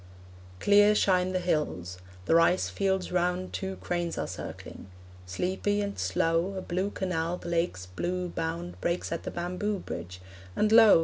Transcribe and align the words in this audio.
Clear 0.59 0.95
shine 0.95 1.31
the 1.31 1.37
hills; 1.37 1.99
the 2.25 2.33
rice 2.33 2.69
fields 2.71 3.11
round 3.11 3.53
Two 3.53 3.75
cranes 3.75 4.17
are 4.17 4.25
circling; 4.25 4.87
sleepy 5.27 5.79
and 5.79 5.99
slow, 5.99 6.55
A 6.55 6.61
blue 6.63 6.89
canal 6.89 7.37
the 7.37 7.49
lake's 7.49 7.85
blue 7.85 8.27
bound 8.29 8.81
Breaks 8.81 9.11
at 9.11 9.21
the 9.21 9.29
bamboo 9.29 9.77
bridge; 9.77 10.19
and 10.55 10.71
lo! 10.71 10.99